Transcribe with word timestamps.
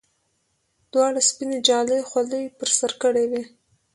دواړو 0.91 1.19
سپینې 1.29 1.57
جالۍ 1.67 2.01
خولۍ 2.09 2.43
پر 2.57 2.69
سر 2.77 2.91
کړې 3.01 3.25
وې. 3.31 3.43